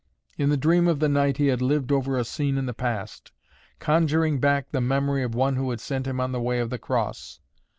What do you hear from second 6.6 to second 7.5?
the Cross.